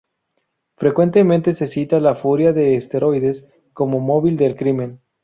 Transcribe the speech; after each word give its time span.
Frecuentemente 0.79 1.53
se 1.53 1.67
cita 1.67 1.99
la 1.99 2.15
"furia 2.15 2.53
de 2.53 2.75
esteroides" 2.75 3.45
como 3.71 3.99
móvil 3.99 4.35
del 4.35 4.55
crimen. 4.55 4.99